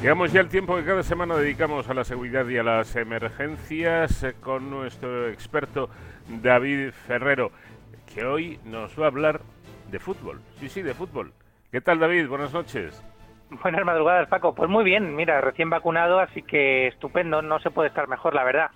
[0.00, 4.22] Llegamos ya al tiempo que cada semana dedicamos a la seguridad y a las emergencias
[4.22, 5.90] eh, con nuestro experto
[6.40, 7.50] David Ferrero,
[8.06, 9.40] que hoy nos va a hablar
[9.90, 10.40] de fútbol.
[10.60, 11.32] Sí, sí, de fútbol.
[11.72, 12.28] ¿Qué tal, David?
[12.28, 13.02] Buenas noches.
[13.50, 14.54] Buenas madrugadas, Paco.
[14.54, 18.44] Pues muy bien, mira, recién vacunado, así que estupendo, no se puede estar mejor, la
[18.44, 18.70] verdad.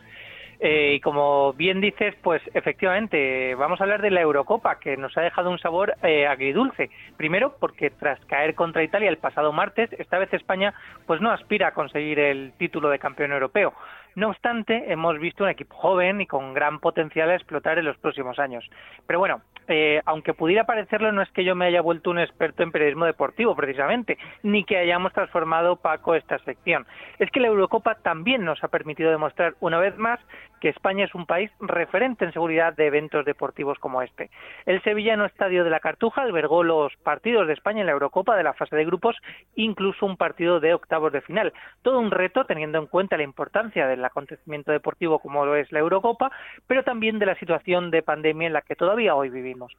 [0.65, 5.19] Eh, y como bien dices, pues efectivamente, vamos a hablar de la Eurocopa, que nos
[5.19, 6.89] ha dejado un sabor eh, agridulce.
[7.17, 10.73] Primero, porque tras caer contra Italia el pasado martes, esta vez España
[11.05, 13.75] pues no aspira a conseguir el título de campeón europeo.
[14.15, 17.97] No obstante, hemos visto un equipo joven y con gran potencial a explotar en los
[17.97, 18.69] próximos años.
[19.07, 22.63] Pero bueno, eh, aunque pudiera parecerlo, no es que yo me haya vuelto un experto
[22.63, 26.87] en periodismo deportivo, precisamente, ni que hayamos transformado Paco esta sección.
[27.19, 30.21] Es que la Eurocopa también nos ha permitido demostrar una vez más
[30.63, 34.31] que España es un país referente en seguridad de eventos deportivos como este.
[34.65, 38.45] El Sevillano Estadio de la Cartuja albergó los partidos de España en la Eurocopa de
[38.45, 39.17] la fase de grupos,
[39.57, 41.53] incluso un partido de octavos de final.
[41.83, 45.81] Todo un reto teniendo en cuenta la importancia del acontecimiento deportivo como lo es la
[45.81, 46.31] Eurocopa,
[46.69, 49.77] pero también de la situación de pandemia en la que todavía hoy vivimos.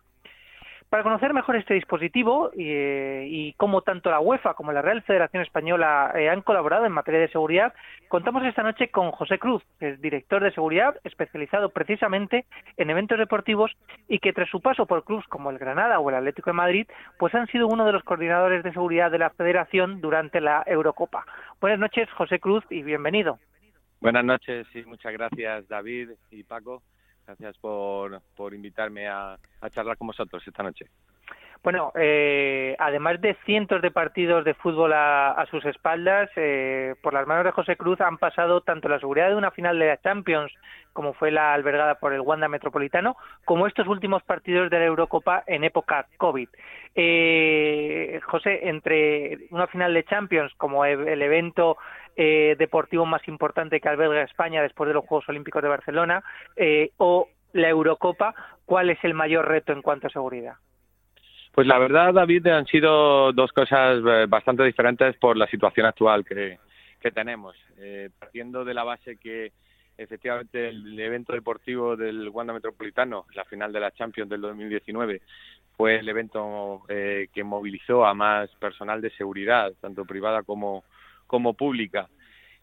[0.94, 5.41] Para conocer mejor este dispositivo eh, y cómo tanto la UEFA como la Real Federación
[5.41, 7.73] Española eh, han colaborado en materia de seguridad,
[8.09, 12.45] contamos esta noche con José Cruz, que es director de seguridad especializado precisamente
[12.77, 13.71] en eventos deportivos
[14.08, 16.88] y que tras su paso por clubes como el Granada o el Atlético de Madrid,
[17.17, 21.25] pues han sido uno de los coordinadores de seguridad de la Federación durante la Eurocopa.
[21.59, 23.39] Buenas noches, José Cruz, y bienvenido.
[23.99, 26.83] Buenas noches y muchas gracias David y Paco.
[27.25, 29.38] Gracias por, por invitarme a,
[29.69, 30.85] charlar con vosotros esta noche.
[31.63, 37.25] Bueno, eh, además de cientos de partidos de fútbol a, sus espaldas, eh, por las
[37.25, 40.52] manos de José Cruz han pasado tanto la seguridad de una final de la Champions,
[40.91, 43.15] como fue la albergada por el Wanda Metropolitano,
[43.45, 46.49] como estos últimos partidos de la Eurocopa en época COVID.
[46.95, 51.77] Eh, José, entre una final de Champions, como el evento
[52.15, 56.23] eh, deportivo más importante que alberga España después de los Juegos Olímpicos de Barcelona
[56.55, 58.35] eh, o la Eurocopa,
[58.65, 60.53] ¿cuál es el mayor reto en cuanto a seguridad?
[61.51, 66.23] Pues la verdad, David, han sido dos cosas eh, bastante diferentes por la situación actual
[66.23, 66.59] que,
[67.13, 67.53] tenemos.
[68.17, 69.51] partiendo de la base que
[69.97, 75.21] efectivamente el evento deportivo del Wanda Metropolitano, la final de la Champions del 2019,
[75.75, 80.85] fue el evento que movilizó a más personal de seguridad, tanto privada como,
[81.33, 82.10] como pública.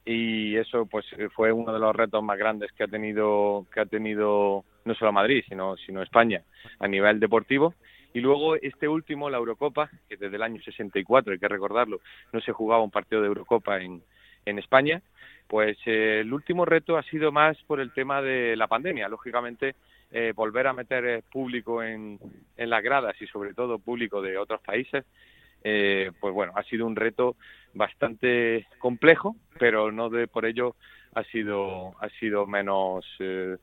[0.05, 1.05] Y eso pues
[1.35, 5.11] fue uno de los retos más grandes que ha tenido que ha tenido no solo
[5.13, 6.45] Madrid sino sino España
[6.79, 7.75] a nivel deportivo.
[8.15, 11.99] Y luego este último la Eurocopa que desde el año 64 hay que recordarlo
[12.33, 14.03] no se jugaba un partido de Eurocopa en
[14.47, 15.03] en España.
[15.49, 19.09] Pues eh, el último reto ha sido más por el tema de la pandemia.
[19.09, 19.75] Lógicamente
[20.13, 22.21] eh, volver a meter eh, público en,
[22.57, 25.05] en las gradas y sobre todo público de otros países
[25.63, 27.37] eh, pues bueno, ha sido un reto
[27.75, 30.75] bastante complejo, pero no de por ello
[31.15, 33.57] ha sido ha sido menos eh,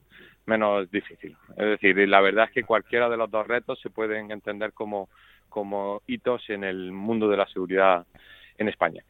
[0.46, 1.36] menos difícil.
[1.58, 5.10] Es decir, la verdad es que cualquiera de los dos retos se pueden entender como
[5.50, 8.06] como hitos en el mundo de la seguridad
[8.58, 9.04] en España.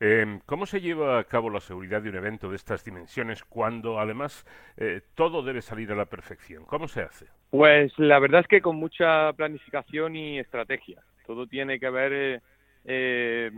[0.00, 4.00] Eh, ¿Cómo se lleva a cabo la seguridad de un evento de estas dimensiones cuando
[4.00, 4.44] además
[5.14, 6.64] todo debe salir a la perfección?
[6.64, 7.26] ¿Cómo se hace?
[7.50, 11.02] Pues la verdad es que con mucha planificación y estrategia.
[11.26, 12.40] Todo tiene que ver eh,
[12.84, 13.50] eh,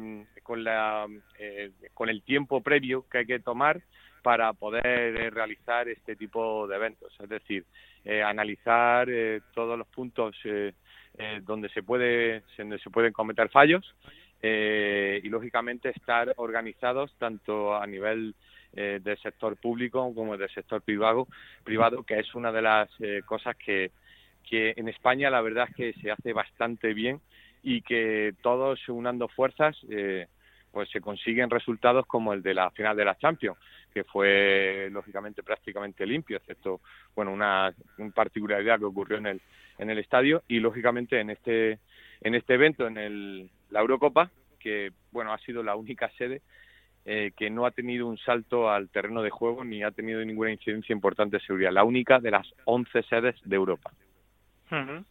[0.42, 1.06] con, la,
[1.38, 3.80] eh, con el tiempo previo que hay que tomar
[4.22, 7.12] para poder realizar este tipo de eventos.
[7.20, 7.64] Es decir,
[8.24, 9.06] analizar
[9.52, 10.36] todos los puntos
[11.42, 13.94] donde se puede donde se pueden cometer fallos
[14.42, 18.34] y lógicamente estar organizados tanto a nivel
[18.72, 21.28] del sector público como del sector privado
[21.62, 22.90] privado que es una de las
[23.26, 23.90] cosas que
[24.48, 27.20] que en España la verdad es que se hace bastante bien
[27.64, 30.28] y que todos unando fuerzas eh,
[30.70, 33.58] pues se consiguen resultados como el de la final de la Champions
[33.92, 36.82] que fue lógicamente prácticamente limpio excepto
[37.16, 37.74] bueno una,
[38.14, 39.40] particularidad que ocurrió en el
[39.78, 41.78] en el estadio y lógicamente en este
[42.20, 44.30] en este evento en el la Eurocopa
[44.60, 46.42] que bueno ha sido la única sede
[47.06, 50.52] eh, que no ha tenido un salto al terreno de juego ni ha tenido ninguna
[50.52, 53.90] incidencia importante de seguridad la única de las 11 sedes de Europa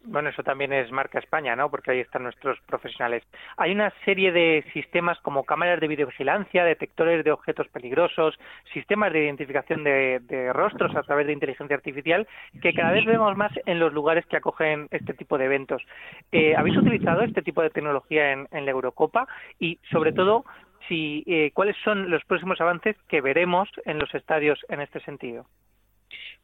[0.06, 1.70] bueno, eso también es marca España, ¿no?
[1.70, 3.24] Porque ahí están nuestros profesionales.
[3.58, 8.38] Hay una serie de sistemas como cámaras de videovigilancia, detectores de objetos peligrosos,
[8.74, 12.28] sistemas de identificación de, rostros a través de inteligencia artificial,
[12.62, 15.84] que cada vez vemos más en los lugares que acogen este tipo de eventos.
[16.32, 19.28] Eh, ¿Habéis utilizado este tipo de tecnología en, la Eurocopa?
[19.60, 20.46] Y, sobre todo,
[20.88, 25.46] si, eh, ¿cuáles son los próximos avances que veremos en los estadios en este sentido?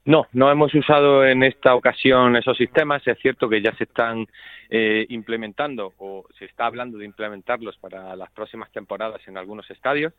[0.09, 3.07] No, no hemos usado en esta ocasión esos sistemas.
[3.07, 4.25] Es cierto que ya se están
[4.67, 10.11] eh, implementando o se está hablando de implementarlos para las próximas temporadas en algunos estadios.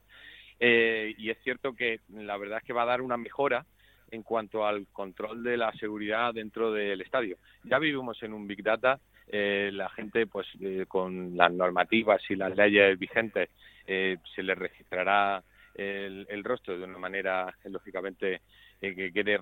[0.61, 3.67] Eh, y es cierto que la verdad es que va a dar una mejora
[4.13, 7.39] en cuanto al control de la seguridad dentro del estadio.
[7.65, 10.47] Ya vivimos en un Big Data, eh, la gente pues
[10.87, 13.51] con las normativas y las leyes vigentes
[13.85, 15.43] se les registrará
[15.75, 18.41] el, el, rostro de una manera lógicamente
[18.81, 19.39] que quede,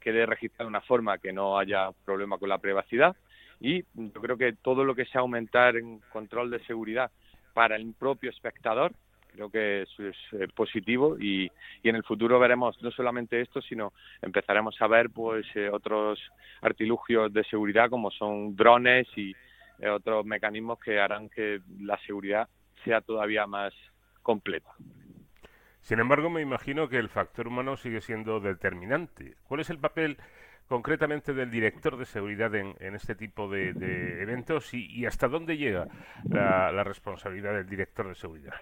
[0.00, 3.16] quede registrado de una forma que no haya problema con la privacidad
[3.60, 7.10] y yo creo que todo lo que sea aumentar en control de seguridad
[7.52, 8.92] para el propio espectador
[9.28, 9.88] creo que es
[10.32, 11.50] eh, positivo y,
[11.82, 16.20] y, en el futuro veremos no solamente esto sino empezaremos a ver pues eh, otros
[16.60, 19.34] artilugios de seguridad como son drones y
[19.78, 22.48] eh, otros mecanismos que harán que la seguridad
[22.84, 23.72] sea todavía más
[24.22, 24.70] completa.
[25.82, 29.34] Sin embargo, me imagino que el factor humano sigue siendo determinante.
[29.42, 30.16] ¿Cuál es el papel
[30.68, 33.70] concretamente del director de seguridad en, este tipo de,
[34.22, 35.88] eventos y, hasta dónde llega
[36.30, 38.54] la, responsabilidad del director de seguridad?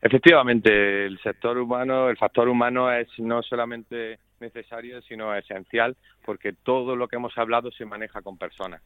[0.00, 5.94] Efectivamente, el sector humano, el factor humano es no solamente necesario, sino esencial,
[6.24, 8.82] porque todo lo que hemos hablado se maneja con personas.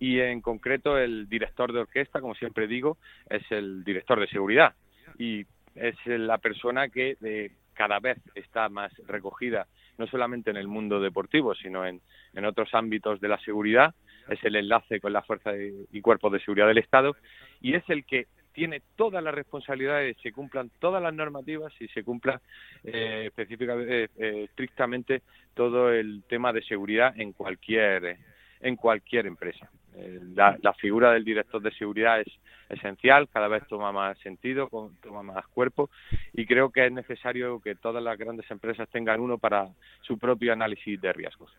[0.00, 2.98] Y en concreto, el director de orquesta, como siempre digo,
[3.30, 4.74] es el director de seguridad.
[5.16, 9.66] Y es la persona que eh, cada vez está más recogida,
[9.98, 12.00] no solamente en el mundo deportivo, sino en,
[12.44, 13.94] otros ámbitos de la seguridad,
[14.28, 17.16] es el enlace con la fuerza y cuerpos de seguridad del Estado
[17.60, 21.72] y es el que tiene toda la responsabilidad de que se cumplan todas las normativas
[21.80, 22.40] y se cumpla
[22.84, 25.22] eh, específicamente, eh, estrictamente
[25.54, 28.18] todo el tema de seguridad en cualquier
[28.60, 29.68] en cualquier empresa.
[29.96, 32.28] Eh, la, figura del director de seguridad es
[32.68, 34.68] esencial, cada vez toma más sentido,
[35.02, 35.90] toma más cuerpo
[36.32, 39.68] y creo que es necesario que todas las grandes empresas tengan uno para
[40.00, 41.52] su propio análisis de riesgos.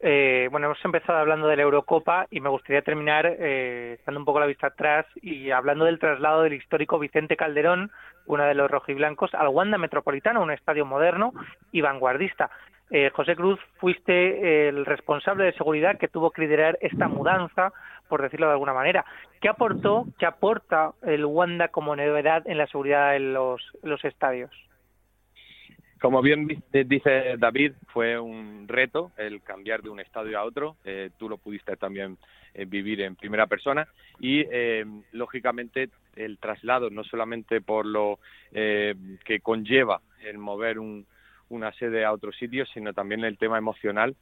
[0.00, 4.24] eh, bueno, hemos empezado hablando de la Eurocopa y me gustaría terminar eh, dando un
[4.26, 7.90] poco la vista atrás y hablando del traslado del histórico Vicente Calderón,
[8.26, 11.32] uno de los rojiblancos, al Wanda Metropolitano, un estadio moderno
[11.72, 12.50] y vanguardista.
[12.96, 17.72] Eh, José Cruz, fuiste el responsable de seguridad que tuvo que liderar esta mudanza,
[18.08, 19.04] por decirlo de alguna manera.
[19.40, 23.60] ¿Qué aportó, qué aporta el Wanda como novedad en la seguridad en los,
[24.04, 24.52] estadios?
[26.00, 30.76] Como bien dice David, fue un reto el cambiar de un estadio a otro.
[30.84, 32.16] Eh, tú lo pudiste también
[32.54, 33.88] eh, vivir en primera persona
[34.20, 34.44] y,
[35.10, 38.20] lógicamente, el traslado, no solamente por lo
[38.52, 41.06] que conlleva el mover un,
[41.48, 44.16] una sede a otro sitio, sino también el tema emocional.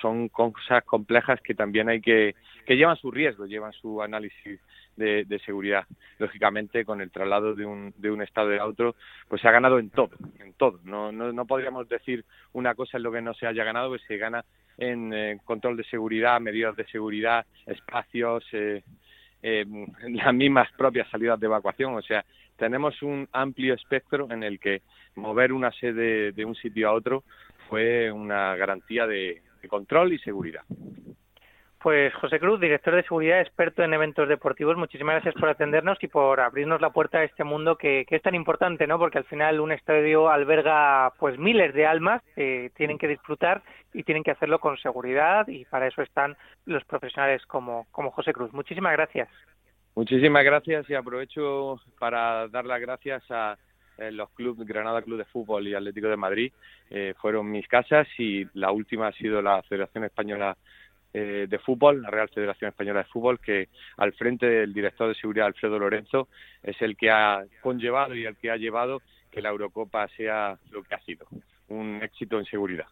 [0.00, 2.34] Son cosas complejas que también hay que,
[2.66, 4.60] que llevan su riesgo, llevan su análisis
[4.96, 5.86] de, seguridad.
[6.18, 8.94] Lógicamente, con el traslado de un, de un estado a otro,
[9.28, 10.80] pues se ha ganado en todo, en todo.
[10.84, 14.02] No, no, no podríamos decir una cosa en lo que no se haya ganado, pues
[14.06, 14.44] se gana
[14.78, 18.82] en eh, control de seguridad, medidas de seguridad, espacios, eh,
[19.42, 19.64] eh,
[20.08, 21.94] las mismas propias salidas de evacuación.
[21.94, 22.24] O sea,
[22.56, 24.82] tenemos un amplio espectro en el que
[25.14, 27.24] mover una sede de un sitio a otro
[27.68, 30.62] fue una garantía de, control y seguridad.
[31.80, 36.08] Pues José Cruz, director de seguridad, experto en eventos deportivos, muchísimas gracias por atendernos y
[36.08, 38.98] por abrirnos la puerta a este mundo que, es tan importante, ¿no?
[38.98, 43.62] Porque al final un estadio alberga pues miles de almas que tienen que disfrutar
[43.92, 48.52] y tienen que hacerlo con seguridad y para eso están los profesionales como, José Cruz.
[48.52, 49.28] Muchísimas gracias.
[49.94, 53.58] Muchísimas gracias y aprovecho para dar las gracias a
[53.98, 56.52] eh, los clubes Granada Club de Fútbol y Atlético de Madrid.
[56.88, 60.56] Eh, fueron mis casas y la última ha sido la Federación Española
[61.12, 63.68] eh, de Fútbol, la Real Federación Española de Fútbol, que
[63.98, 66.28] al frente del director de seguridad Alfredo Lorenzo
[66.62, 70.82] es el que ha conllevado y el que ha llevado que la Eurocopa sea lo
[70.82, 71.26] que ha sido,
[71.68, 72.86] un éxito en seguridad.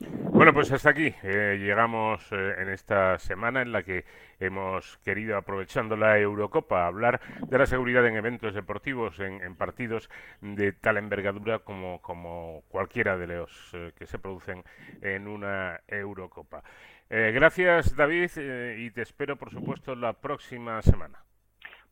[0.00, 4.04] Bueno, pues hasta aquí eh, llegamos eh, en esta semana en la que
[4.38, 10.08] hemos querido, aprovechando la Eurocopa, hablar de la seguridad en eventos deportivos, en, partidos
[10.40, 14.62] de tal envergadura como, como cualquiera de los eh, que se producen
[15.02, 16.62] en una Eurocopa.
[17.10, 18.30] gracias, David,
[18.76, 21.18] y te espero, por supuesto, la próxima semana.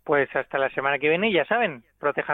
[0.05, 2.25] Pues hasta la semana que viene, ya saben, protejan